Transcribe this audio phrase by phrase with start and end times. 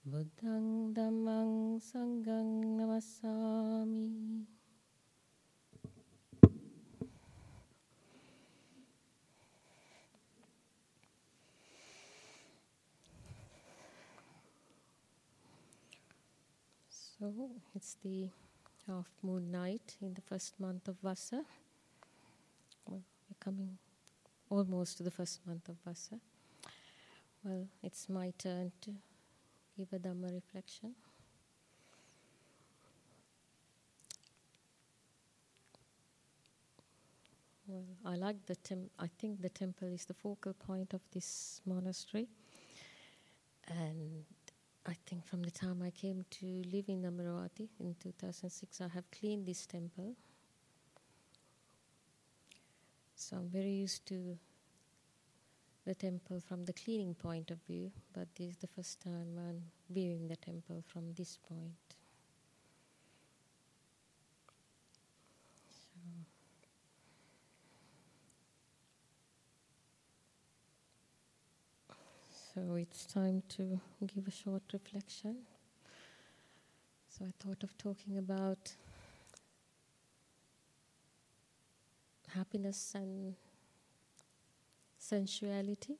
[0.00, 4.48] buddhang dhammang sanghang namassami
[16.88, 18.30] So it's the
[18.88, 21.44] half moon night in the first month of Vasa.
[22.86, 23.76] Well, we're coming
[24.48, 26.16] almost to the first month of Vasa.
[27.44, 28.92] Well, it's my turn to
[29.80, 30.94] give a Dhamma reflection.
[37.66, 41.62] Well, I like the tem- I think the temple is the focal point of this
[41.64, 42.28] monastery,
[43.68, 44.24] and
[44.84, 49.10] I think from the time I came to live in Amaravati in 2006, I have
[49.10, 50.14] cleaned this temple.
[53.14, 54.36] So I'm very used to
[55.86, 59.62] the temple from the cleaning point of view, but this is the first time I'm
[59.88, 61.96] viewing the temple from this point.
[65.68, 66.20] So
[72.54, 75.36] So it's time to give a short reflection.
[77.08, 78.72] So I thought of talking about
[82.34, 83.36] happiness and
[85.10, 85.98] sensuality,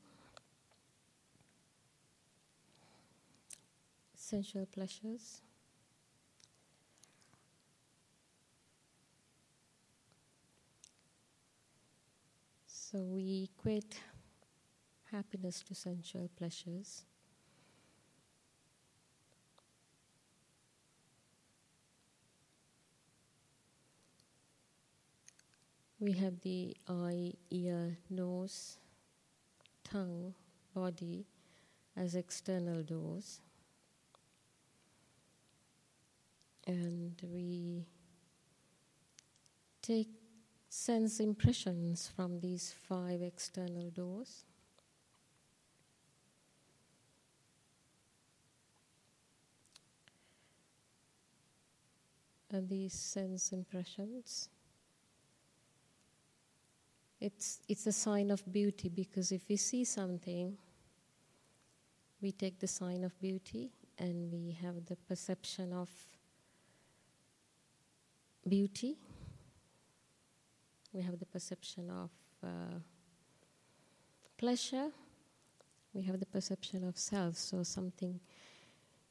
[4.15, 5.43] sensual pleasures.
[12.67, 14.01] So we equate
[15.11, 17.05] happiness to sensual pleasures.
[26.01, 28.79] We have the eye, ear, nose,
[29.91, 30.35] tongue,
[30.75, 31.27] body
[31.97, 33.41] as external doors.
[36.67, 37.87] And we
[39.83, 40.09] take
[40.69, 44.45] sense impressions from these five external doors.
[52.53, 54.49] and these sense impressions.
[57.21, 60.57] It's, it's a sign of beauty because if we see something,
[62.23, 65.91] we take the sign of beauty and we have the perception of
[68.49, 68.97] beauty.
[70.95, 72.11] We have the perception of
[72.43, 72.79] uh,
[74.39, 74.89] pleasure.
[75.93, 77.37] We have the perception of self.
[77.37, 78.19] So, something,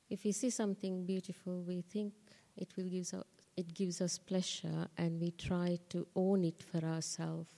[0.09, 2.13] if we see something beautiful, we think
[2.57, 3.13] it will gives
[3.55, 7.49] it gives us pleasure and we try to own it for ourselves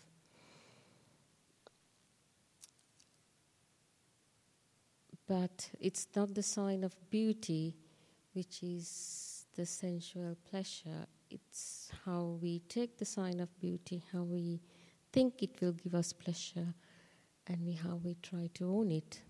[5.32, 7.78] but it's not the sign of beauty
[8.34, 11.06] which is the sensual pleasure.
[11.30, 14.60] It's how we take the sign of beauty how we
[15.14, 16.74] think it will give us pleasure
[17.48, 19.22] and we, how we try to own it.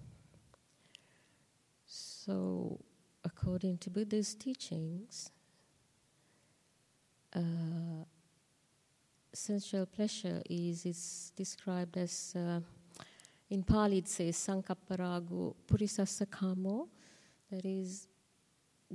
[1.85, 2.79] So
[3.23, 5.29] according to buddha's teachings
[7.35, 8.05] uh,
[9.33, 12.61] sensual pleasure is, is described as, uh,
[13.51, 16.87] in Pali it says, Sankapparago Purisassa Kamo,
[17.51, 18.07] that is,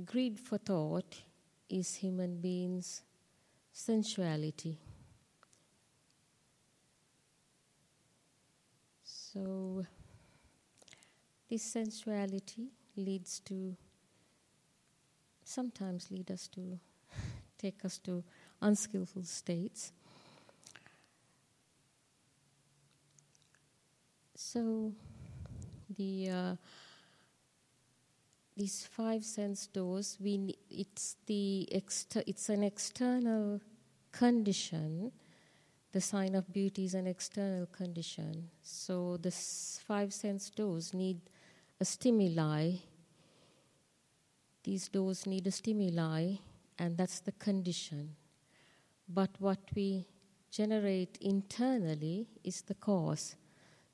[0.03, 1.15] greed for thought
[1.69, 3.03] is human beings'
[3.71, 4.79] sensuality.
[9.03, 9.85] So,
[11.47, 13.75] this sensuality leads to,
[15.43, 16.79] sometimes lead us to
[17.59, 18.23] take us to
[18.59, 19.91] unskillful states.
[24.39, 24.93] So,
[25.97, 26.55] the uh,
[28.55, 33.59] these five sense doors, we it's the exter- it's an external
[34.11, 35.11] condition.
[35.91, 38.51] The sign of beauty is an external condition.
[38.61, 41.19] So the five sense doors need
[41.81, 42.73] a stimuli.
[44.63, 46.35] These doors need a stimuli
[46.77, 48.15] and that's the condition.
[49.09, 50.05] But what we
[50.51, 53.35] generate internally is the cause.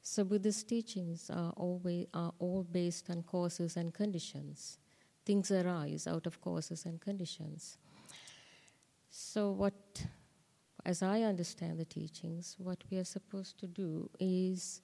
[0.03, 4.77] So Buddhist teachings are always are all based on causes and conditions.
[5.25, 7.77] things arise out of causes and conditions.
[9.09, 10.05] So, what,
[10.85, 14.81] as I understand the teachings, what we are supposed to do is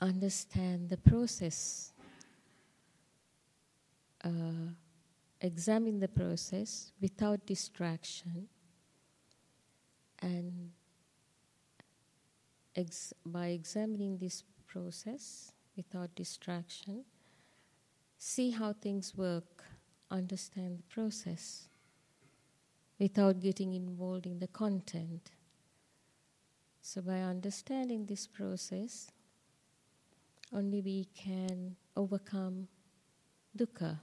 [0.00, 1.92] understand the process,
[4.24, 4.70] uh,
[5.40, 8.48] examine the process without distraction,
[10.22, 10.70] and
[12.76, 17.04] ex- by examining this process without distraction,
[18.18, 19.64] see how things work,
[20.10, 21.68] understand the process
[22.98, 25.30] without getting involved in the content.
[26.80, 29.10] So, by understanding this process,
[30.52, 32.68] only we can overcome
[33.56, 33.98] dukkha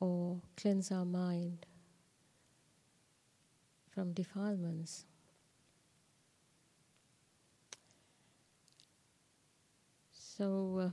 [0.00, 1.66] or cleanse our mind
[3.90, 5.04] from defilements.
[10.42, 10.90] So, uh,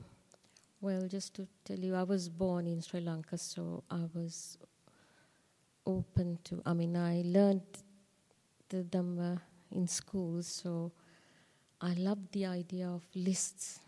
[0.80, 4.56] well, just to tell you, I was born in Sri Lanka, so I was
[5.84, 7.82] open to, I mean, I learned
[8.68, 9.40] the Dhamma
[9.72, 10.92] in school, so
[11.80, 13.80] I loved the idea of lists.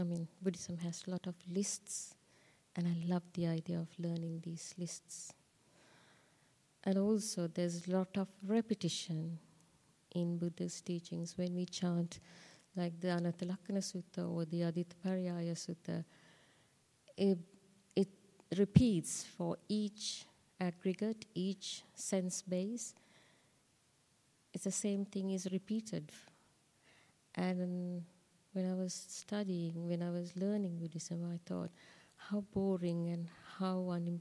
[0.00, 2.14] I mean, Buddhism has a lot of lists,
[2.74, 5.34] and I love the idea of learning these lists.
[6.82, 9.38] And also, there's a lot of repetition
[10.14, 12.20] in Buddha's teachings when we chant,
[12.76, 16.04] like the Anattalakkhana Sutta or the Aditta Pariyaya Sutta.
[17.16, 17.38] It,
[17.94, 18.08] it
[18.56, 20.26] repeats for each
[20.60, 22.94] aggregate, each sense base.
[24.52, 26.10] It's the same thing is repeated.
[27.34, 28.04] And
[28.52, 31.70] when I was studying, when I was learning Buddhism, I thought,
[32.16, 33.28] how boring and
[33.58, 34.20] how un-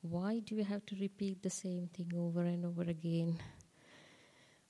[0.00, 3.38] why do you have to repeat the same thing over and over again?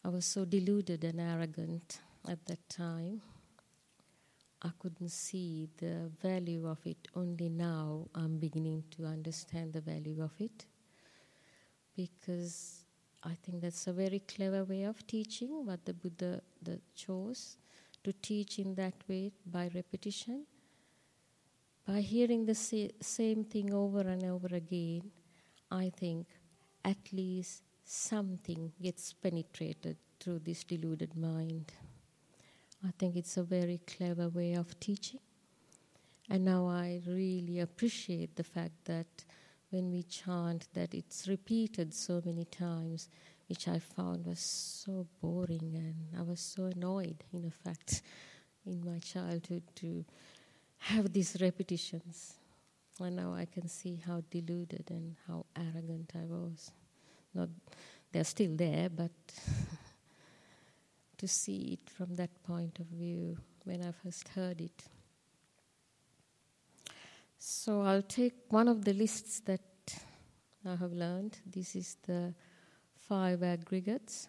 [0.05, 3.23] I was so deluded and arrogant at that time.
[4.63, 7.09] I couldn't see the value of it.
[7.15, 10.67] Only now I'm beginning to understand the value of it
[11.97, 12.85] because
[13.23, 17.57] I think that's a very clever way of teaching what the Buddha the chose
[18.05, 20.47] to teach in that way by repetition.
[21.87, 25.11] By hearing the sa- same thing over and over again,
[25.71, 26.27] I think
[26.85, 31.73] at least something gets penetrated through this deluded mind.
[32.87, 35.19] I think it's a very clever way of teaching.
[36.31, 39.25] And now I really appreciate the fact that
[39.71, 43.09] when we chant that it's repeated so many times,
[43.49, 48.03] which I found was so boring and I was so annoyed, in fact,
[48.65, 50.05] in my childhood to
[50.79, 52.35] have these repetitions.
[53.01, 56.71] And now I can see how deluded and how arrogant I was.
[57.35, 57.49] Not,
[58.13, 59.11] they're still there, but
[61.19, 64.85] to see it from that point of view when I first heard it.
[67.39, 69.61] So I'll take one of the lists that
[70.65, 71.39] I have learned.
[71.47, 72.35] This is the
[73.09, 74.29] five aggregates.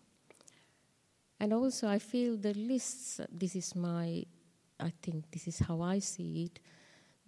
[1.39, 4.23] And also, I feel the lists, this is my,
[4.79, 6.59] I think this is how I see it.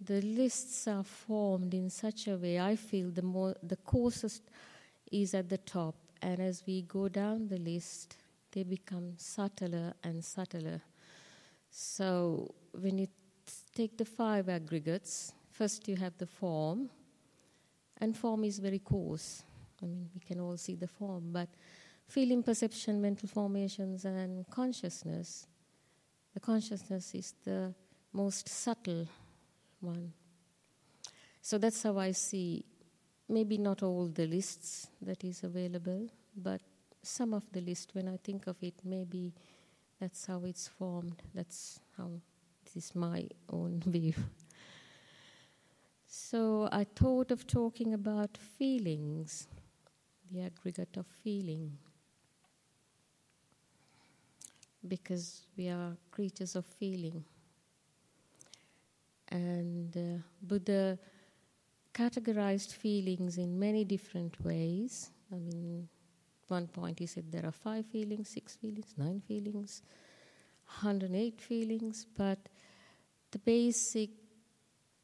[0.00, 4.42] The lists are formed in such a way, I feel the more, the coarsest
[5.12, 5.94] is at the top.
[6.22, 8.16] And as we go down the list,
[8.52, 10.80] they become subtler and subtler.
[11.70, 13.08] So when you
[13.74, 16.88] take the five aggregates, First, you have the form,
[17.98, 19.42] and form is very coarse.
[19.82, 21.50] I mean, we can all see the form, but
[22.06, 25.46] feeling, perception, mental formations, and consciousness,
[26.32, 27.74] the consciousness is the
[28.14, 29.06] most subtle
[29.80, 30.14] one.
[31.42, 32.64] So that's how I see
[33.28, 36.62] maybe not all the lists that is available, but
[37.02, 39.32] some of the list when I think of it, maybe
[40.00, 41.22] that's how it's formed.
[41.34, 42.10] That's how
[42.64, 44.14] this is my own view.
[46.06, 49.46] So I thought of talking about feelings,
[50.30, 51.78] the aggregate of feeling.
[54.86, 57.24] Because we are creatures of feeling.
[59.28, 60.98] And uh, Buddha
[61.92, 65.10] categorized feelings in many different ways.
[65.32, 65.88] I mean,
[66.50, 69.82] one point he said there are five feelings, six feelings, nine feelings,
[70.66, 72.38] 108 feelings, but
[73.30, 74.10] the basic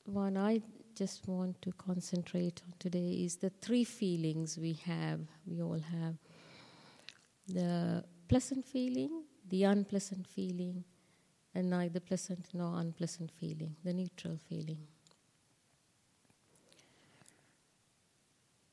[0.04, 0.62] one I
[0.94, 6.16] just want to concentrate on today is the three feelings we have, we all have
[7.48, 10.84] the pleasant feeling, the unpleasant feeling,
[11.54, 14.78] and neither pleasant nor unpleasant feeling, the neutral feeling.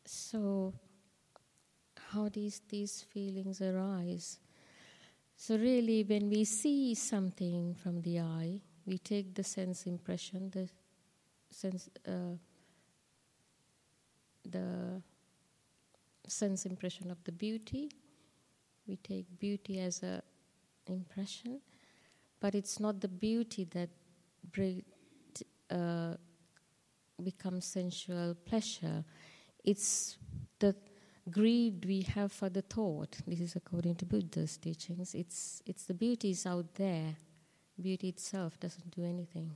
[0.05, 0.73] So,
[2.13, 4.39] how these these feelings arise?
[5.35, 10.69] So, really, when we see something from the eye, we take the sense impression, the
[11.49, 12.37] sense, uh,
[16.27, 17.91] sense impression of the beauty.
[18.87, 20.21] We take beauty as a
[20.87, 21.61] impression,
[22.39, 23.89] but it's not the beauty that
[25.69, 26.15] uh,
[27.23, 29.03] becomes sensual pleasure.
[29.63, 30.32] It's the
[31.29, 33.17] greed we have for the thought.
[33.25, 35.15] This is according to Buddha's teachings.
[35.15, 37.15] It's it's the beauty is out there.
[37.81, 39.51] Beauty itself doesn't do anything.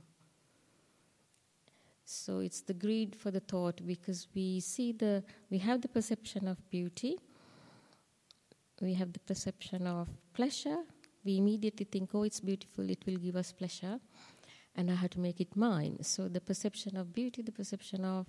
[2.04, 6.48] So it's the greed for the thought because we see the we have the perception
[6.48, 7.18] of beauty.
[8.80, 10.78] We have the perception of pleasure.
[11.24, 13.98] We immediately think, oh, it's beautiful, it will give us pleasure,
[14.76, 15.98] and I have to make it mine.
[16.02, 18.26] So the perception of beauty, the perception of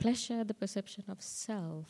[0.00, 1.86] pleasure, the perception of self,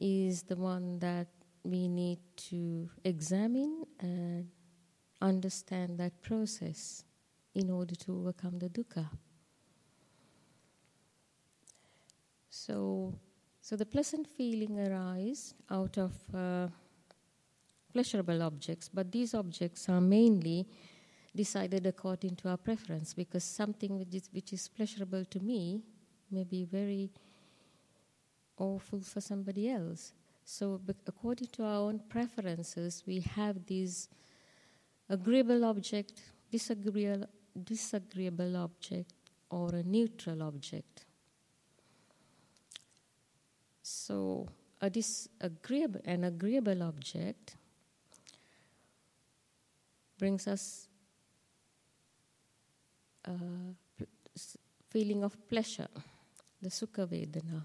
[0.00, 1.28] is the one that
[1.62, 4.48] we need to examine and
[5.20, 7.04] understand that process
[7.54, 9.08] in order to overcome the dukkha.
[12.50, 13.14] So,
[13.60, 16.68] so the pleasant feeling arises out of uh,
[17.92, 20.66] pleasurable objects, but these objects are mainly
[21.34, 25.82] decided according to our preference because something which is, which is pleasurable to me
[26.34, 27.10] may be very
[28.58, 30.12] awful for somebody else.
[30.44, 34.08] So, according to our own preferences, we have these
[35.08, 37.26] agreeable object, disagreeable,
[37.62, 39.12] disagreeable object,
[39.50, 41.06] or a neutral object.
[43.82, 44.48] So,
[44.80, 47.56] a disagreeable, an agreeable object
[50.18, 50.88] brings us
[53.26, 53.32] uh,
[54.00, 54.04] a
[54.90, 55.88] feeling of pleasure,
[56.64, 57.62] the sukha vedana.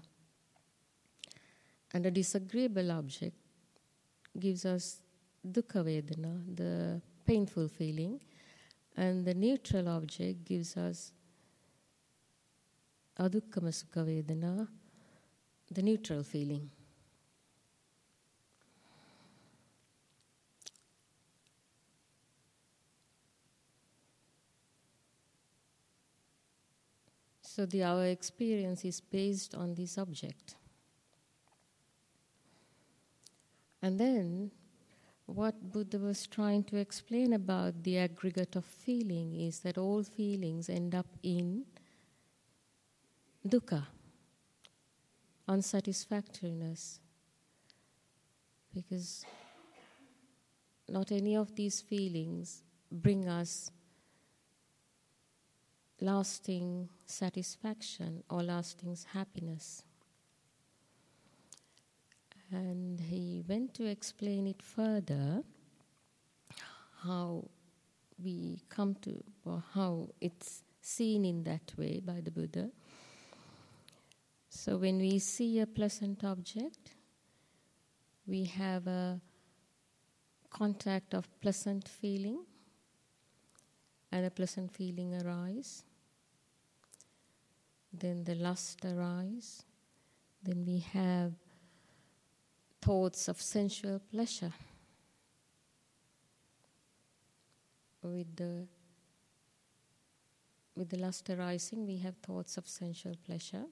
[1.92, 3.34] And a disagreeable object
[4.38, 5.00] gives us
[5.44, 8.20] dukkha vedana, the painful feeling,
[8.96, 11.12] and the neutral object gives us
[13.18, 14.68] adukkama sukha vedana,
[15.70, 16.70] the neutral feeling.
[27.60, 30.54] So the our experience is based on this object.
[33.82, 34.50] And then
[35.26, 40.70] what Buddha was trying to explain about the aggregate of feeling is that all feelings
[40.70, 41.66] end up in
[43.46, 43.84] dukkha,
[45.46, 46.98] unsatisfactoriness.
[48.74, 49.26] Because
[50.88, 53.70] not any of these feelings bring us
[56.00, 59.84] lasting satisfaction or lasting happiness.
[62.50, 65.42] And he went to explain it further
[67.02, 67.48] how
[68.22, 72.70] we come to, or how it's seen in that way by the Buddha.
[74.48, 76.90] So when we see a pleasant object,
[78.26, 79.20] we have a
[80.50, 82.44] contact of pleasant feeling,
[84.12, 85.84] and a pleasant feeling arise.
[87.92, 89.64] Then the lust arise.
[90.42, 91.32] Then we have
[92.80, 94.52] thoughts of sensual pleasure
[98.02, 98.66] with the
[100.74, 103.64] with the lust arising we have thoughts of sensual pleasure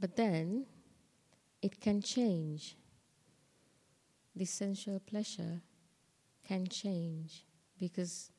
[0.00, 0.64] but then
[1.60, 2.76] it can change
[4.34, 5.60] the sensual pleasure
[6.46, 7.44] can change
[7.78, 8.30] because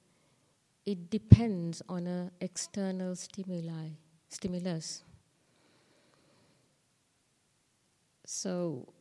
[0.86, 3.90] it depends on an external stimuli
[4.30, 5.04] stimulus
[8.32, 8.94] So,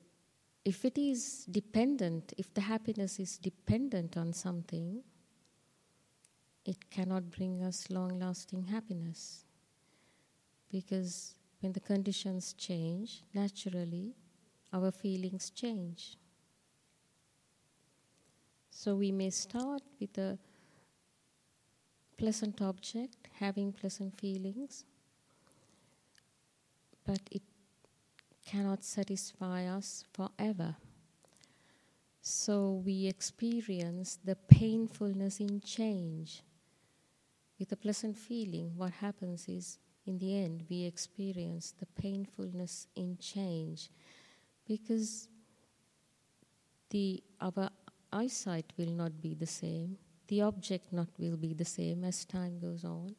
[0.65, 5.03] if it is dependent, if the happiness is dependent on something,
[6.65, 9.45] it cannot bring us long lasting happiness.
[10.71, 14.15] Because when the conditions change, naturally,
[14.73, 16.17] our feelings change.
[18.71, 20.39] So we may start with a
[22.19, 24.85] pleasant object, having pleasant feelings,
[27.07, 27.43] but it
[28.45, 30.77] cannot satisfy us forever.
[32.21, 36.43] So we experience the painfulness in change.
[37.59, 43.17] With a pleasant feeling, what happens is, in the end, we experience the painfulness in
[43.19, 43.91] change
[44.67, 45.29] because
[46.91, 47.71] the, our
[48.13, 49.97] eyesight will not be the same,
[50.29, 53.17] the object not will be the same as time goes on.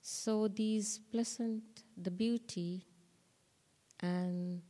[0.00, 1.62] So these pleasant,
[1.96, 2.86] the beauty
[4.00, 4.62] and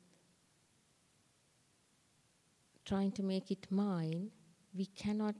[2.85, 4.31] trying to make it mine,
[4.75, 5.37] we cannot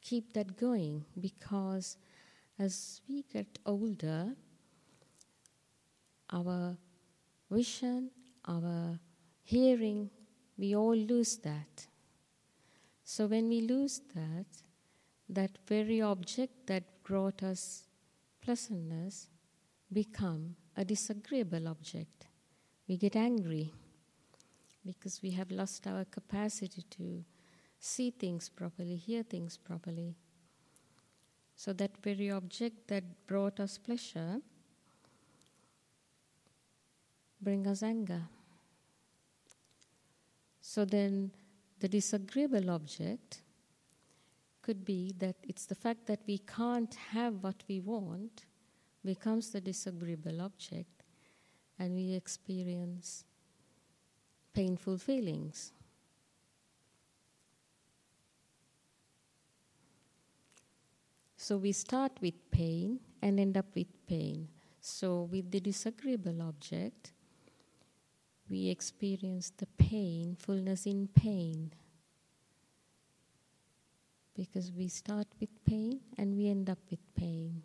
[0.00, 1.96] keep that going because
[2.58, 4.34] as we get older,
[6.30, 6.76] our
[7.50, 8.10] vision,
[8.46, 8.98] our
[9.44, 10.10] hearing,
[10.56, 11.86] we all lose that.
[13.04, 14.46] So when we lose that,
[15.28, 17.84] that very object that brought us
[18.40, 19.28] pleasantness
[19.92, 22.26] become a disagreeable object.
[22.86, 23.72] We get angry
[24.84, 27.24] because we have lost our capacity to
[27.78, 30.16] see things properly, hear things properly.
[31.56, 34.40] So that very object that brought us pleasure
[37.40, 38.22] bring us anger.
[40.60, 41.30] So then
[41.80, 43.42] the disagreeable object
[44.68, 48.44] could be that it's the fact that we can't have what we want
[49.02, 51.04] becomes the disagreeable object
[51.78, 53.24] and we experience
[54.52, 55.72] painful feelings.
[61.38, 64.48] So we start with pain and end up with pain.
[64.82, 67.12] So, with the disagreeable object,
[68.50, 71.72] we experience the pain, fullness in pain.
[74.38, 77.60] Because we start with pain and we end up with pain.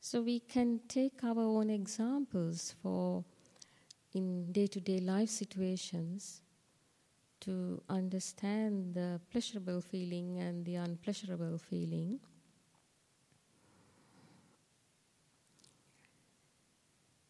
[0.00, 3.24] So we can take our own examples for
[4.12, 6.40] in day to day life situations
[7.40, 12.18] to understand the pleasurable feeling and the unpleasurable feeling.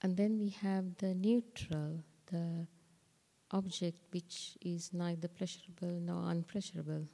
[0.01, 2.67] And then we have the neutral, the
[3.51, 7.07] object which is neither pleasurable nor unpleasurable.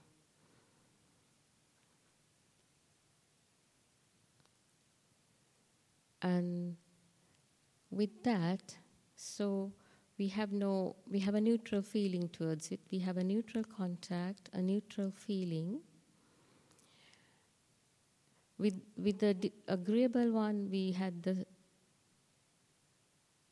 [6.22, 6.76] And
[7.90, 8.74] with that,
[9.14, 9.72] so
[10.18, 12.80] we have no, we have a neutral feeling towards it.
[12.90, 15.80] We have a neutral contact, a neutral feeling.
[18.58, 21.44] With with the agreeable one, we had the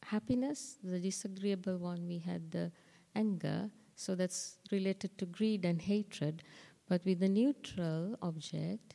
[0.03, 2.71] happiness, the disagreeable one, we had the
[3.15, 3.71] anger.
[3.95, 6.43] So that's related to greed and hatred.
[6.89, 8.95] But with the neutral object,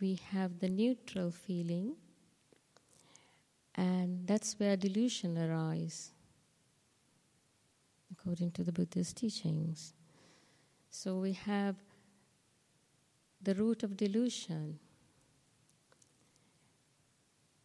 [0.00, 1.96] we have the neutral feeling,
[3.74, 6.12] and that's where delusion arises,
[8.12, 9.94] according to the Buddha's teachings.
[10.90, 11.76] So we have
[13.42, 14.78] the root of delusion.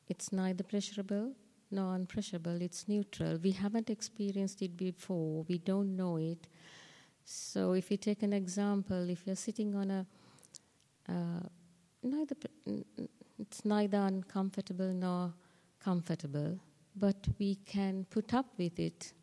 [0.07, 1.33] It's neither pleasurable
[1.71, 3.37] non-pleasurable, it's neutral.
[3.41, 6.47] We haven't experienced it before, we don't know it.
[7.25, 10.05] So, if you take an example, if you're sitting on a,
[11.07, 11.47] uh,
[12.01, 12.35] neither,
[13.37, 15.33] it's neither uncomfortable nor
[15.79, 16.59] comfortable,
[16.95, 19.13] but we can put up with it.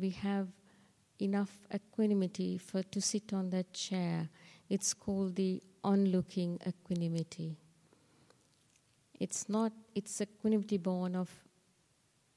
[0.00, 0.48] We have
[1.20, 4.28] enough equanimity for to sit on that chair.
[4.68, 7.56] It's called the onlooking equanimity.
[9.20, 11.30] It's not, it's a equanimity born of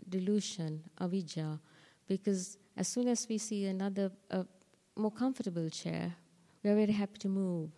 [0.10, 1.60] delusion, avijja,
[2.08, 4.12] because as soon as we see another,
[4.96, 6.13] more comfortable chair,
[6.62, 7.72] we are very happy to move.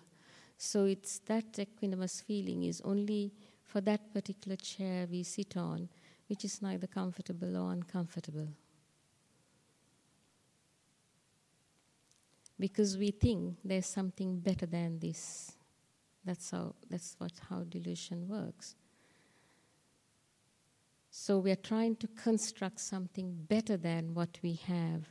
[0.57, 3.31] So it's that equanimous feeling is only
[3.63, 5.87] for that particular chair we sit on,
[6.27, 8.47] which is neither comfortable or uncomfortable.
[12.57, 15.51] Because we think there's something better than this.
[16.23, 18.75] That's how that's what how delusion works.
[21.17, 25.07] So we are trying to construct something better than what we have.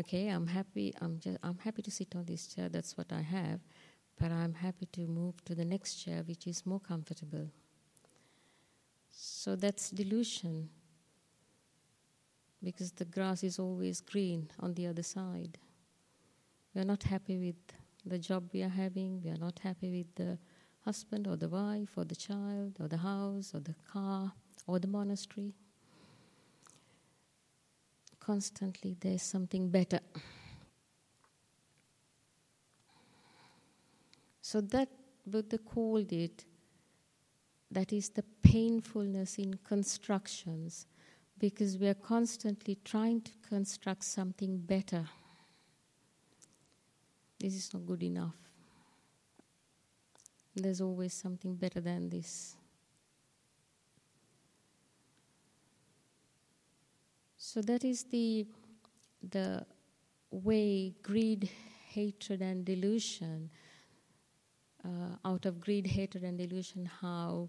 [0.00, 0.94] Okay, I'm happy.
[1.02, 1.36] I'm just.
[1.42, 2.70] I'm happy to sit on this chair.
[2.70, 3.60] That's what I have,
[4.18, 7.50] but I'm happy to move to the next chair, which is more comfortable.
[9.10, 10.70] So that's delusion.
[12.64, 15.58] Because the grass is always green on the other side.
[16.74, 19.20] We are not happy with the job we are having.
[19.22, 20.38] We are not happy with the
[20.84, 24.32] husband or the wife or the child or the house or the car
[24.66, 25.54] or the monastery.
[28.18, 30.00] Constantly there's something better.
[34.40, 34.88] So that
[35.26, 36.44] Buddha called it
[37.70, 40.86] that is the painfulness in constructions
[41.38, 45.08] because we are constantly trying to construct something better.
[47.38, 48.49] This is not good enough.
[50.54, 52.56] There's always something better than this.
[57.36, 58.46] So that is the
[59.22, 59.64] the
[60.30, 61.50] way greed,
[61.88, 63.50] hatred, and delusion.
[64.84, 67.48] Uh, out of greed, hatred, and delusion, how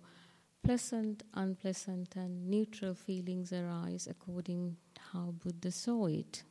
[0.63, 4.75] pleasant, unpleasant, and neutral feelings arise according
[5.11, 6.43] how Buddha saw it.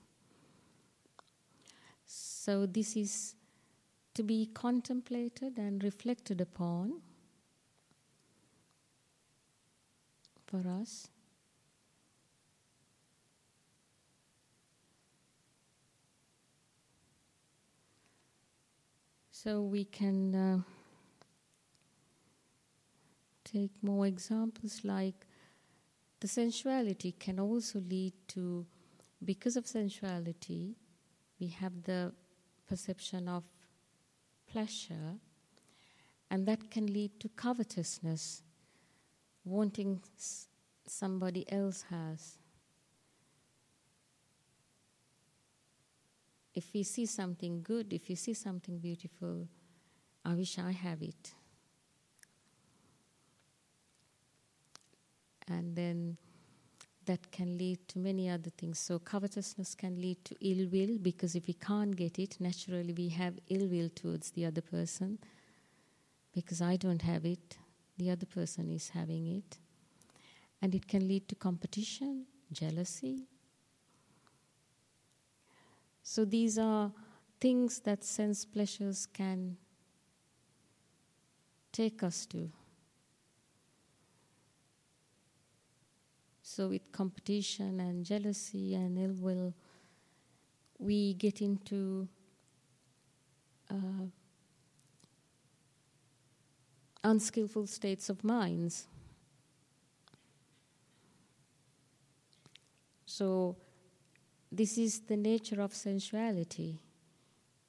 [2.07, 3.35] So this is
[4.15, 7.01] to be contemplated and reflected upon
[10.47, 11.09] for us.
[19.31, 20.59] So we can uh,
[23.45, 25.27] take more examples like
[26.21, 28.67] the sensuality can also lead to,
[29.25, 30.75] because of sensuality,
[31.39, 32.13] we have the
[32.69, 33.45] perception of
[34.51, 35.19] pleasure,
[36.31, 38.43] and that can lead to covetousness,
[39.45, 40.01] wanting
[40.87, 42.39] somebody else has.
[46.55, 49.49] If we see something good, if we see something beautiful,
[50.25, 51.35] I wish I have it.
[55.47, 56.17] And then
[57.07, 58.79] that can lead to many other things.
[58.79, 63.09] So, covetousness can lead to ill will because if we can't get it, naturally we
[63.09, 65.19] have ill will towards the other person
[66.35, 67.57] because I don't have it,
[67.97, 69.59] the other person is having it.
[70.63, 73.25] And it can lead to competition, jealousy.
[76.03, 76.93] So, these are
[77.41, 79.57] things that sense pleasures can
[81.73, 82.51] take us to.
[86.61, 89.55] So, with competition and jealousy and ill will,
[90.79, 92.07] we get into
[93.71, 94.05] uh,
[97.03, 98.87] unskillful states of minds.
[103.07, 103.57] So,
[104.53, 106.79] this is the nature of sensuality.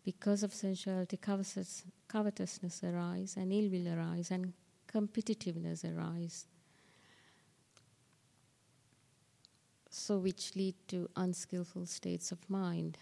[0.04, 4.52] Because of sensuality, covetous, covetousness arise, and ill will arise, and
[4.86, 6.46] competitiveness arise.
[9.92, 12.98] So which lead to unskillful states of mind.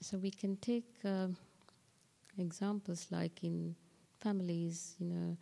[0.00, 1.28] So we can take uh,
[2.38, 3.76] examples like in
[4.20, 5.36] families, you know,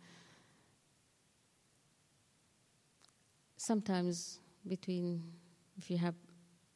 [3.55, 5.23] sometimes between,
[5.77, 6.15] if you have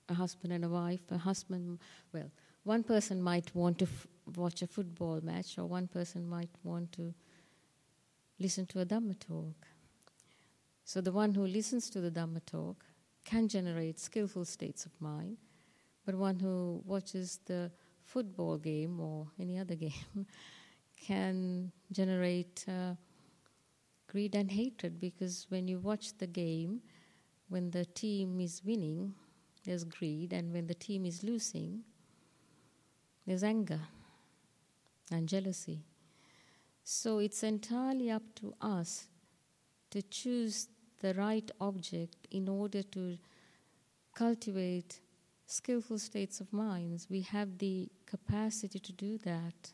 [0.08, 1.80] a husband and a wife, a husband,
[2.14, 2.32] well,
[2.64, 6.94] one person might want to f- watch a football match, or one person might want
[6.94, 7.14] to
[8.40, 9.67] listen to a Dhamma talk.
[10.88, 12.86] So the one who listens to the Dhamma talk
[13.26, 15.36] can generate skillful states of mind,
[16.06, 17.70] but one who watches the
[18.06, 20.26] football game or any other game
[21.06, 22.94] can generate uh,
[24.10, 26.80] greed and hatred because when you watch the game,
[27.50, 29.14] when the team is winning,
[29.66, 31.82] there's greed, and when the team is losing,
[33.26, 33.82] there's anger
[35.12, 35.82] and jealousy.
[36.86, 39.08] So it's entirely up to us
[39.92, 40.70] to choose
[41.02, 43.18] the right object in order to
[44.14, 45.00] cultivate
[45.46, 47.08] skillful states of minds.
[47.10, 49.74] We have the capacity to do that.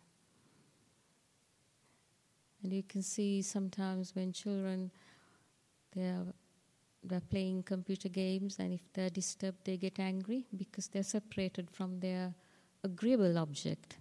[2.62, 4.92] And you can see sometimes when children
[5.96, 6.26] they're
[7.06, 12.00] they're playing computer games and if they're disturbed they get angry because they're separated from
[12.00, 12.34] their
[12.84, 13.98] agreeable object.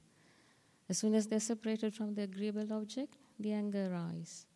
[0.88, 4.46] As soon as they're separated from the agreeable object, the anger arises.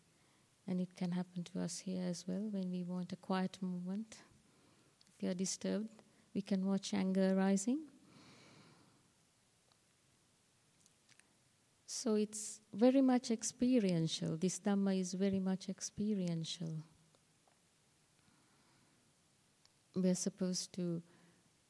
[0.67, 4.17] And it can happen to us here as well when we want a quiet moment.
[5.15, 6.03] If we are disturbed,
[6.33, 7.79] we can watch anger rising.
[11.85, 14.37] So it's very much experiential.
[14.37, 16.83] This Dhamma is very much experiential.
[19.95, 21.01] We're supposed to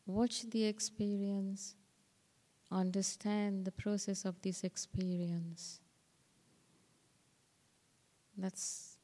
[0.06, 1.76] watch the experience,
[2.72, 5.80] understand the process of this experience.
[8.38, 8.98] That's,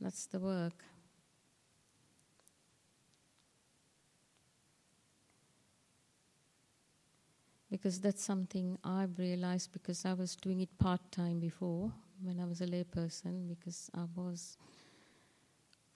[0.00, 0.84] that's the work.
[7.70, 11.90] Because that's something I've realized because I was doing it part time before
[12.22, 14.56] when I was a layperson, because I was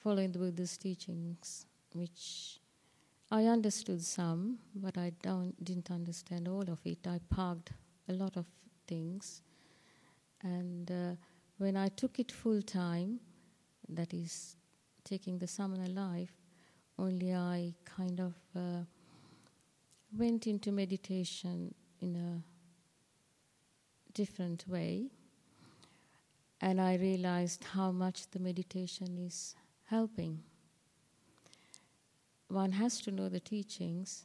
[0.03, 2.59] following the Buddha's teachings, which
[3.31, 7.07] I understood some, but I don't, didn't understand all of it.
[7.07, 7.73] I parked
[8.09, 8.47] a lot of
[8.87, 9.43] things.
[10.43, 11.15] And uh,
[11.59, 13.21] when I took it full time,
[13.89, 14.57] that is
[15.05, 16.33] taking the samana life,
[16.99, 18.85] only I kind of uh,
[20.17, 22.43] went into meditation in a
[24.13, 25.11] different way.
[26.61, 29.55] And I realized how much the meditation is
[29.87, 30.41] helping.
[32.49, 34.25] One has to know the teachings,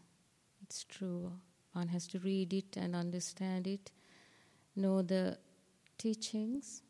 [0.62, 1.34] it's true.
[1.74, 3.92] One has to read it and understand it,
[4.76, 5.40] know the
[5.98, 6.84] teachings,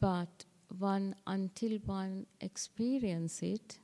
[0.00, 0.44] but
[0.78, 3.78] one until one experience it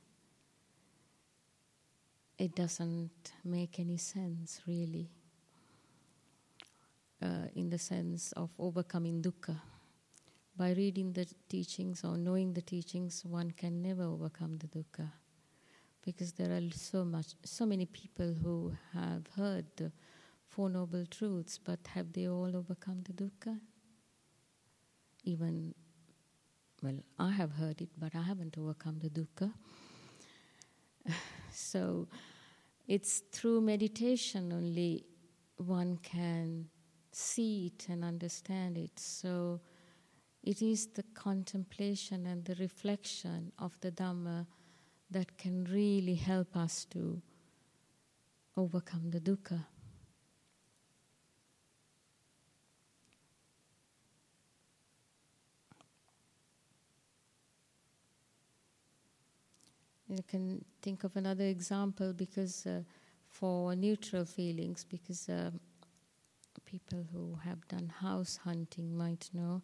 [2.37, 5.09] it doesn't make any sense really
[7.21, 9.55] uh, in the sense of overcoming dukkha.
[10.57, 15.09] By reading the teachings or knowing the teachings, one can never overcome the dukkha,
[16.03, 19.91] because there are so much, so many people who have heard the
[20.49, 23.59] Four Noble Truths, but have they all overcome the dukkha?
[25.23, 25.73] Even,
[26.81, 29.51] well, I have heard it, but I haven't overcome the dukkha.
[31.51, 32.07] so,
[32.87, 35.05] it's through meditation only
[35.57, 36.65] one can
[37.11, 38.97] see it and understand it.
[38.99, 39.61] So
[40.43, 44.47] it is the contemplation and the reflection of the Dhamma
[45.09, 47.21] that can really help us to
[48.57, 49.65] overcome the dukkha.
[60.31, 62.79] Can think of another example because uh,
[63.27, 65.51] for neutral feelings, because uh,
[66.65, 69.61] people who have done house hunting might know,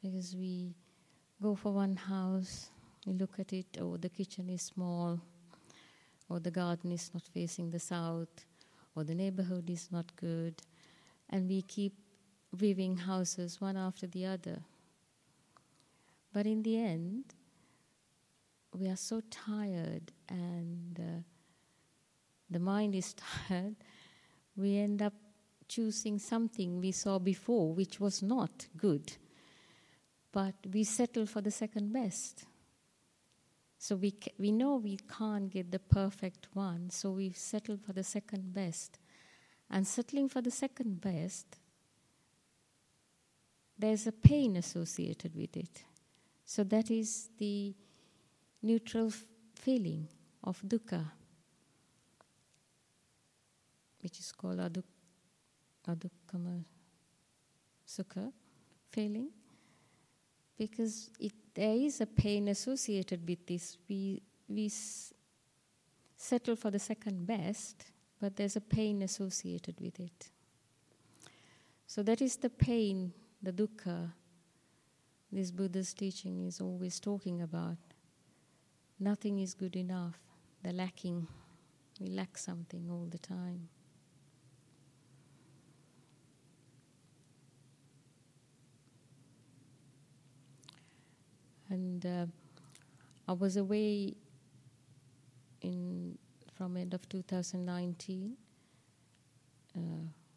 [0.00, 0.74] because we
[1.42, 2.70] go for one house,
[3.04, 5.20] we look at it, oh, the kitchen is small,
[6.28, 8.46] or the garden is not facing the south,
[8.94, 10.54] or the neighborhood is not good,
[11.30, 11.94] and we keep
[12.52, 14.62] viewing houses one after the other.
[16.32, 17.33] But in the end,
[18.78, 21.22] we are so tired and uh,
[22.50, 23.14] the mind is
[23.48, 23.76] tired,
[24.56, 25.14] we end up
[25.68, 29.12] choosing something we saw before which was not good.
[30.32, 32.44] But we settle for the second best.
[33.78, 37.92] So we, ca- we know we can't get the perfect one, so we settle for
[37.92, 38.98] the second best.
[39.70, 41.58] And settling for the second best,
[43.78, 45.84] there's a pain associated with it.
[46.44, 47.74] So that is the
[48.64, 49.12] neutral
[49.54, 50.08] feeling
[50.42, 51.04] of dukkha,
[54.02, 54.82] which is called aduk-
[55.86, 56.64] adukkama
[57.86, 58.32] sukha
[58.90, 59.28] feeling,
[60.56, 63.76] because it, there is a pain associated with this.
[63.86, 65.12] We, we s-
[66.16, 67.84] settle for the second best,
[68.18, 70.30] but there's a pain associated with it.
[71.86, 74.10] So that is the pain, the dukkha,
[75.30, 77.76] this Buddha's teaching is always talking about
[79.04, 80.18] nothing is good enough,
[80.62, 81.28] the lacking.
[82.00, 83.68] We lack something all the time.
[91.68, 92.26] And uh,
[93.28, 94.14] I was away
[95.60, 96.16] in
[96.56, 98.36] from end of 2019
[99.76, 99.80] uh,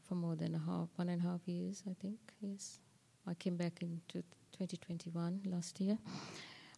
[0.08, 2.18] for more than a half, one and a half years, I think.
[2.42, 2.80] Yes,
[3.26, 5.98] I came back in 2021 last year.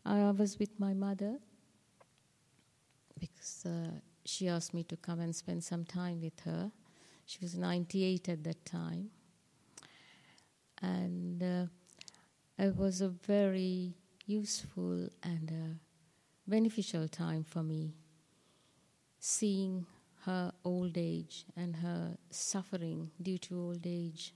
[0.05, 1.37] I was with my mother
[3.19, 3.91] because uh,
[4.25, 6.71] she asked me to come and spend some time with her.
[7.25, 9.09] She was 98 at that time.
[10.81, 11.65] And uh,
[12.57, 13.93] it was a very
[14.25, 15.75] useful and uh,
[16.47, 17.95] beneficial time for me,
[19.19, 19.85] seeing
[20.25, 24.33] her old age and her suffering due to old age.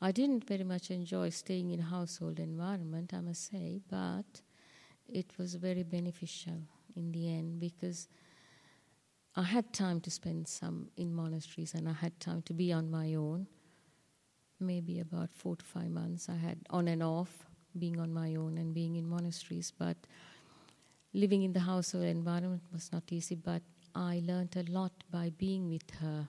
[0.00, 4.42] I didn't very much enjoy staying in a household environment, I must say, but
[5.08, 6.62] it was very beneficial
[6.98, 8.08] in the end because
[9.36, 12.90] I had time to spend some in monasteries and I had time to be on
[12.90, 13.46] my own.
[14.58, 17.46] Maybe about four to five months I had on and off
[17.78, 19.96] being on my own and being in monasteries, but
[21.14, 23.62] living in the household environment was not easy, but
[23.94, 26.26] I learned a lot by being with her.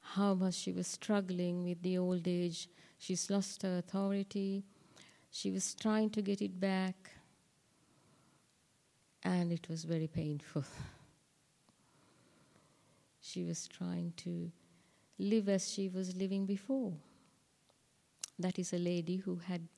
[0.00, 2.68] How much she was struggling with the old age.
[2.98, 4.64] She's lost her authority.
[5.30, 7.12] She was trying to get it back
[9.24, 10.64] and it was very painful.
[13.20, 14.50] she was trying to
[15.18, 16.92] live as she was living before.
[18.38, 19.68] That is a lady who had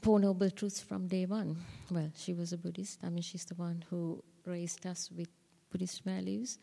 [0.00, 1.56] Four Noble Truths from day one.
[1.90, 3.00] Well, she was a Buddhist.
[3.04, 5.28] I mean, she's the one who raised us with
[5.70, 6.58] Buddhist values,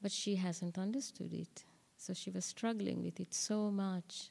[0.00, 1.64] but she hasn't understood it.
[1.96, 4.30] So she was struggling with it so much,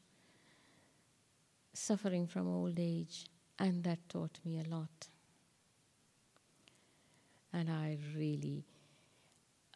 [1.73, 3.25] suffering from old age,
[3.59, 5.07] and that taught me a lot
[7.53, 8.65] and I really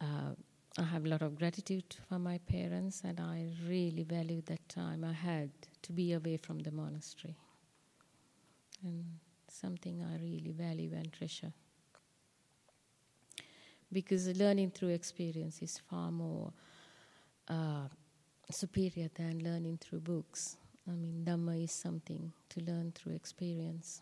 [0.02, 0.34] uh,
[0.78, 5.04] I have a lot of gratitude for my parents, and I really value that time
[5.04, 5.50] I had
[5.84, 7.36] to be away from the monastery,
[8.84, 9.04] and
[9.50, 11.52] something I really value and treasure.
[13.92, 16.52] Because learning through experience is far more
[17.50, 17.88] uh,
[18.52, 20.58] superior than learning through books.
[20.88, 24.02] I mean, Dhamma is something to learn through experience.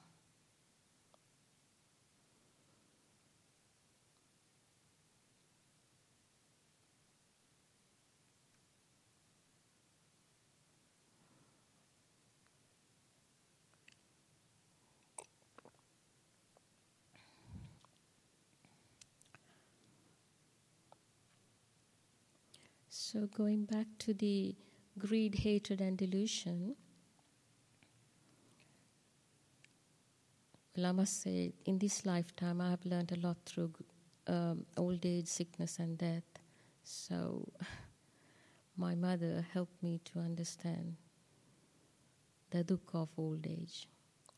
[23.13, 24.56] So, going back to the
[24.97, 26.76] greed, hatred, and delusion,
[30.76, 33.71] Lama said, in this lifetime, I have learned a lot through
[34.26, 36.23] um, old age, sickness, and death.
[36.84, 37.47] So,
[38.78, 40.95] my mother helped me to understand
[42.49, 43.88] the dukkha of old age.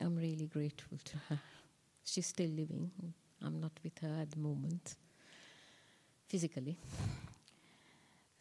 [0.02, 1.40] I'm really grateful to her.
[2.04, 2.92] She's still living.
[3.42, 4.96] I'm not with her at the moment,
[6.28, 6.78] physically.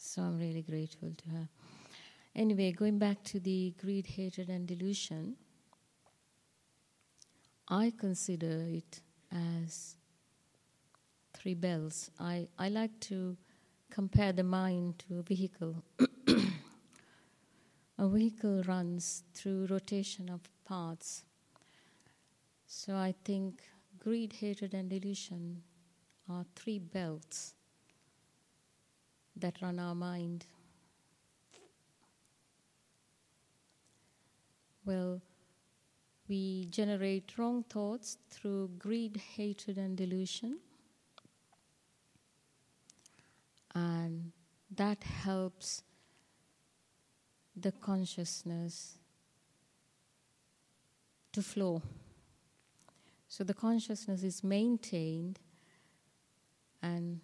[0.07, 1.49] So I'm really grateful to her.
[2.37, 5.35] Anyway, going back to the greed, hatred, and delusion,
[7.69, 9.01] I consider it
[9.33, 9.97] as
[11.33, 12.11] three bells.
[12.21, 13.37] I, I like to
[13.91, 15.83] compare the mind to a vehicle.
[17.99, 21.25] a vehicle runs through rotation of parts.
[22.67, 23.63] So I think
[23.99, 25.63] greed, hatred, and delusion
[26.29, 27.55] are three belts
[29.37, 30.47] that run our mind.
[34.85, 35.23] Well,
[36.29, 40.59] we generate wrong thoughts through greed, hatred, and delusion.
[43.75, 44.33] And
[44.75, 45.83] that helps
[47.57, 48.99] the consciousness
[51.33, 51.83] to flow.
[53.29, 55.41] So the consciousness is maintained
[56.83, 57.21] and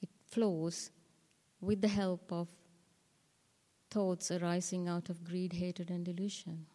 [0.00, 0.90] it flows
[1.64, 2.48] with the help of
[3.90, 6.66] thoughts arising out of greed, hatred, and delusion.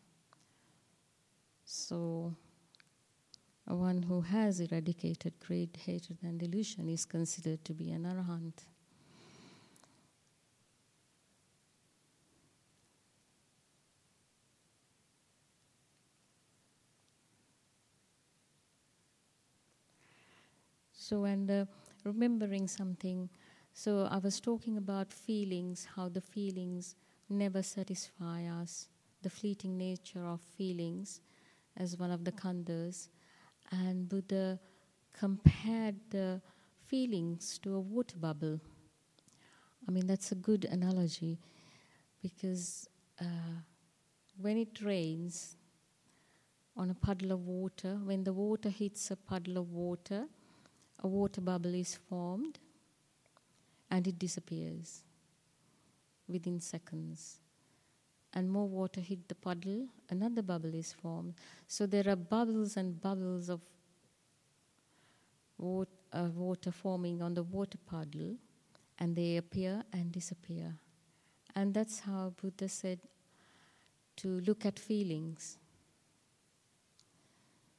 [1.65, 2.35] So,
[3.65, 8.65] one who has eradicated greed, hatred, and delusion is considered to be an arahant.
[20.93, 21.65] So, and uh,
[22.03, 23.29] remembering something,
[23.73, 26.95] so I was talking about feelings, how the feelings
[27.29, 28.89] never satisfy us,
[29.21, 31.21] the fleeting nature of feelings
[31.77, 33.09] as one of the khandhas.
[33.71, 34.59] And Buddha
[35.13, 36.41] compared the
[36.87, 38.59] feelings to a water bubble.
[39.87, 41.39] I mean, that's a good analogy
[42.21, 42.89] because
[43.21, 43.61] uh,
[44.41, 45.55] when it rains
[46.75, 50.25] on a puddle of water, when the water hits a puddle of water,
[51.01, 52.59] a water bubble is formed
[53.91, 55.03] and it disappears
[56.27, 57.39] within seconds.
[58.33, 61.33] And more water hit the puddle, another bubble is formed.
[61.67, 63.61] So there are bubbles and bubbles of
[65.57, 65.89] water,
[66.35, 68.35] water forming on the water puddle,
[68.99, 70.75] and they appear and disappear.
[71.55, 72.99] And that's how Buddha said
[74.17, 75.57] to look at feelings.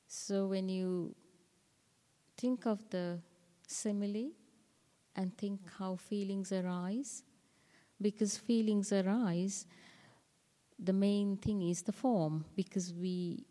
[0.09, 1.15] So when you
[2.37, 3.21] think of the
[3.69, 4.33] simile
[5.17, 7.23] and think how feelings arise.
[8.01, 9.67] Because feelings arise,
[10.79, 13.45] the main thing is the form, because we,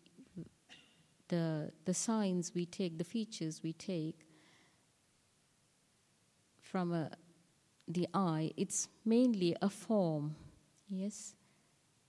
[1.28, 4.26] the, the signs we take, the features we take
[6.62, 7.12] from a,
[7.88, 10.36] the eye, it's mainly a form,
[10.90, 11.36] yes,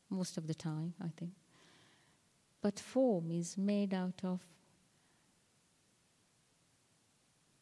[0.08, 1.32] most of the time, I think.
[2.62, 4.40] But form is made out of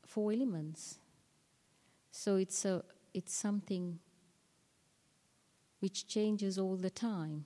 [0.04, 0.98] four elements.
[2.20, 2.82] So it's, a,
[3.14, 4.00] it's something
[5.78, 7.44] which changes all the time.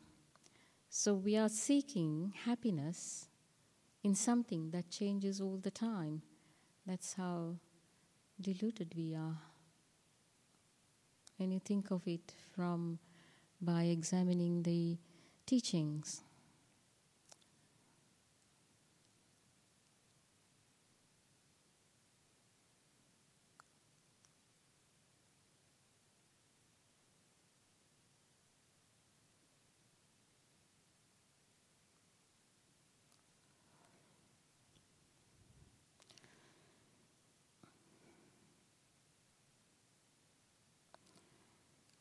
[0.89, 3.29] So we are seeking happiness
[4.03, 6.23] in something that changes all the time.
[6.87, 7.57] That's how
[8.41, 9.43] deluded we are.
[11.37, 12.99] When you think of it from
[13.61, 14.97] by examining the
[15.45, 16.23] teachings.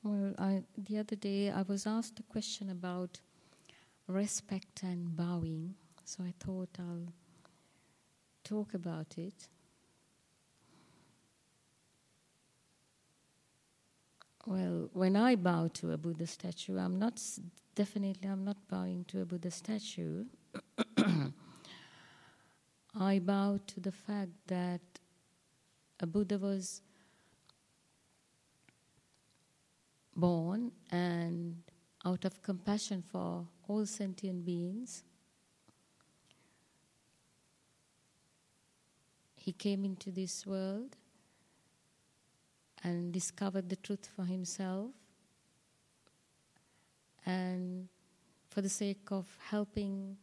[0.04, 3.20] Well, I, the other day I was asked a question about
[4.08, 5.76] respect and bowing,
[6.06, 7.14] so I thought I'll
[8.44, 9.48] talk about it.
[14.48, 17.22] Well, when I bow to a Buddha statue, I'm not
[17.76, 20.26] definitely I'm not bowing to a Buddha statue.
[23.00, 24.82] I bow to the fact that
[26.00, 26.82] a Buddha was
[30.22, 31.56] born and
[32.06, 35.04] out of compassion for all sentient beings,
[39.36, 40.96] he came into this world
[42.84, 44.92] and discovered the truth for himself
[47.26, 47.88] and
[48.50, 50.18] for the sake of helping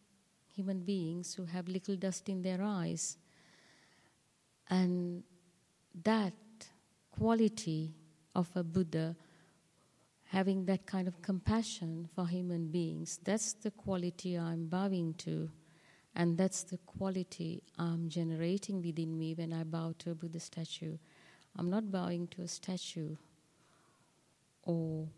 [0.55, 3.17] human beings who have little dust in their eyes.
[4.69, 5.23] And
[6.05, 6.35] that
[7.11, 7.95] quality
[8.35, 9.17] of a Buddha,
[10.29, 15.51] having that kind of compassion for human beings, that's the quality I'm bowing to.
[16.15, 20.99] And that's the quality I'm generating within me when I bow to a Buddha statue.
[21.57, 23.17] I'm not bowing to a statue
[24.65, 25.09] or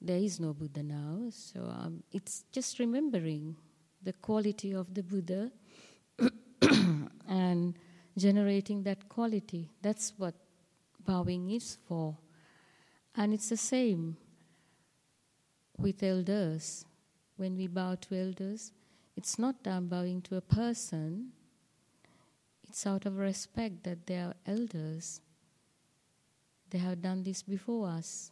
[0.00, 1.28] there is no Buddha now.
[1.30, 3.56] So um, it's just remembering
[4.02, 5.52] the quality of the Buddha
[7.28, 7.78] and
[8.18, 9.70] generating that quality.
[9.80, 10.34] That's what
[11.04, 12.16] bowing is for.
[13.14, 14.16] And it's the same
[15.78, 16.84] with elders.
[17.36, 18.72] When we bow to elders,
[19.16, 21.32] it's not bowing to a person,
[22.68, 25.20] it's out of respect that they are elders.
[26.70, 28.30] They have done this before us.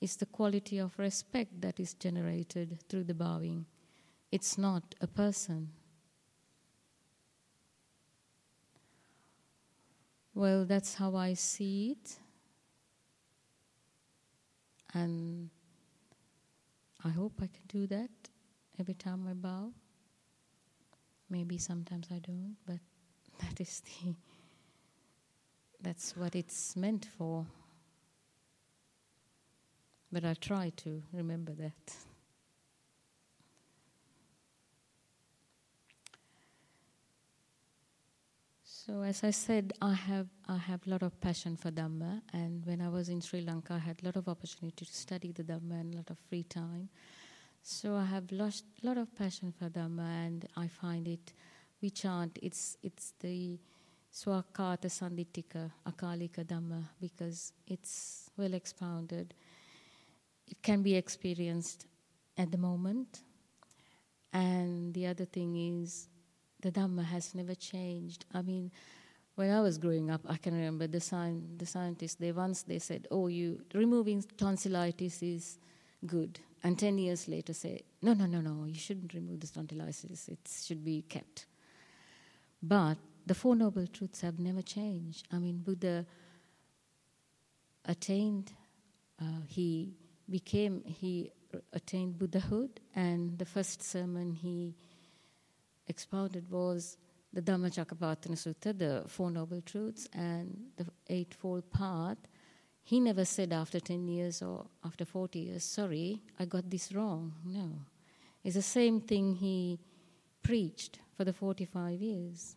[0.00, 3.66] It's the quality of respect that is generated through the bowing.
[4.30, 5.70] It's not a person.
[10.34, 12.18] Well, that's how I see it.
[14.94, 15.50] And
[17.04, 18.10] I hope I can do that
[18.78, 19.72] every time I bow.
[21.30, 22.78] Maybe sometimes I don't, but
[23.40, 24.14] that is the
[25.80, 27.46] that's what it's meant for.
[30.10, 31.94] But I try to remember that.
[38.88, 42.64] So as I said, I have I have a lot of passion for Dhamma, and
[42.64, 45.44] when I was in Sri Lanka, I had a lot of opportunity to study the
[45.44, 46.88] Dhamma and a lot of free time.
[47.62, 51.34] So I have lost a lot of passion for Dhamma, and I find it.
[51.82, 52.38] We chant.
[52.40, 53.58] It's it's the
[54.10, 59.34] Swakata Sanditika Akalika Dhamma because it's well expounded
[60.46, 61.86] it can be experienced
[62.38, 63.20] at the moment.
[64.32, 66.08] And the other thing is,
[66.60, 68.24] the Dhamma has never changed.
[68.34, 68.70] I mean,
[69.36, 72.80] when I was growing up, I can remember the, sci- the scientists, they once they
[72.80, 75.58] said, oh, you removing tonsillitis is
[76.04, 76.40] good.
[76.64, 80.28] And 10 years later say, no, no, no, no, you shouldn't remove the tonsillitis.
[80.28, 81.46] It should be kept.
[82.60, 82.96] But
[83.26, 85.28] the Four Noble Truths have never changed.
[85.32, 86.04] I mean, Buddha
[87.84, 88.52] attained,
[89.20, 89.94] uh, he
[90.28, 91.30] became, he
[91.72, 94.74] attained Buddhahood, and the first sermon he
[95.88, 96.96] expounded was
[97.32, 102.18] the Dhammacakkappavattana Sutta, the Four Noble Truths, and the Eightfold Path.
[102.82, 107.34] He never said after 10 years or after 40 years, sorry, I got this wrong.
[107.44, 107.70] No.
[108.42, 109.78] It's the same thing he
[110.42, 112.56] preached for the 45 years.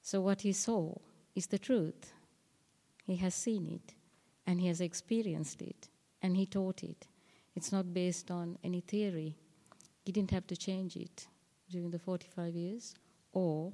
[0.00, 0.94] So what he saw
[1.34, 2.12] is the truth.
[3.04, 3.94] He has seen it
[4.46, 5.88] and he has experienced it
[6.22, 7.06] and he taught it.
[7.54, 9.36] It's not based on any theory.
[10.04, 11.26] He didn't have to change it
[11.70, 12.94] during the 45 years,
[13.32, 13.72] or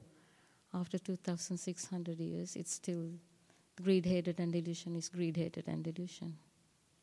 [0.75, 3.11] after 2,600 years, it's still
[3.81, 6.37] greed, hatred, and delusion is greed, hatred, and delusion.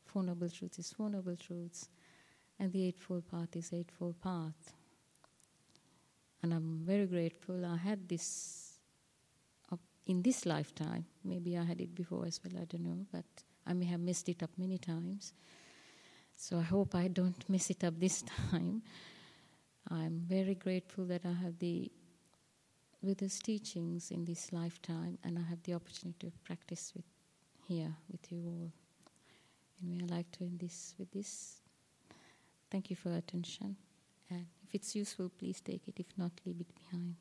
[0.04, 1.88] Four Noble Truths is Four Noble Truths,
[2.58, 4.72] and the Eightfold Path is Eightfold Path.
[6.42, 8.78] And I'm very grateful I had this
[9.70, 9.76] uh,
[10.06, 11.04] in this lifetime.
[11.22, 13.24] Maybe I had it before as well, I don't know, but
[13.66, 15.32] I may have messed it up many times.
[16.36, 18.82] So I hope I don't mess it up this time.
[19.88, 21.90] I'm very grateful that I have the
[23.02, 27.04] Buddha's teachings in this lifetime and I have the opportunity to practice with
[27.66, 28.72] here with you all.
[29.80, 31.60] And we are like to end this with this.
[32.70, 33.76] Thank you for your attention.
[34.28, 35.94] And if it's useful, please take it.
[35.98, 37.14] If not, leave it behind.